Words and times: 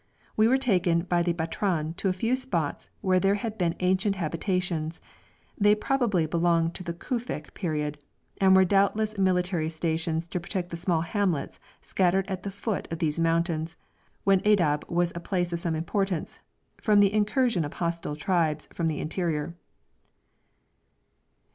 We 0.35 0.47
were 0.47 0.57
taken 0.57 1.01
by 1.01 1.21
the 1.21 1.31
Batran 1.31 1.93
to 1.97 2.09
a 2.09 2.11
few 2.11 2.35
spots 2.35 2.89
where 3.01 3.19
there 3.19 3.35
had 3.35 3.55
been 3.59 3.75
ancient 3.81 4.15
habitations; 4.15 4.99
they 5.59 5.75
probably 5.75 6.25
belonged 6.25 6.73
to 6.73 6.83
the 6.83 6.95
Kufic 6.95 7.53
period, 7.53 7.99
and 8.39 8.55
were 8.55 8.65
doubtless 8.65 9.19
military 9.19 9.69
stations 9.69 10.27
to 10.29 10.39
protect 10.39 10.69
the 10.71 10.75
small 10.75 11.01
hamlets 11.01 11.59
scattered 11.83 12.25
at 12.31 12.41
the 12.41 12.49
foot 12.49 12.91
of 12.91 12.97
these 12.97 13.19
mountains, 13.19 13.77
when 14.23 14.41
Aydab 14.43 14.89
was 14.89 15.11
a 15.13 15.19
place 15.19 15.53
of 15.53 15.59
some 15.59 15.75
importance, 15.75 16.39
from 16.77 16.99
the 16.99 17.13
incursion 17.13 17.63
of 17.63 17.73
hostile 17.73 18.15
tribes 18.15 18.67
from 18.73 18.87
the 18.87 18.99
interior. 18.99 19.53